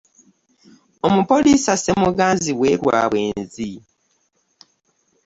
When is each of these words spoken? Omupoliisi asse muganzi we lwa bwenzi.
Omupoliisi 1.07 1.67
asse 1.75 1.91
muganzi 2.01 2.51
we 2.59 2.69
lwa 2.79 3.01
bwenzi. 3.11 3.71